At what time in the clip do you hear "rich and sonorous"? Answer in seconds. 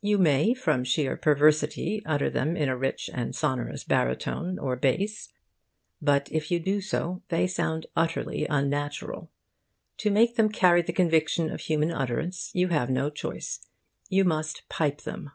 2.78-3.84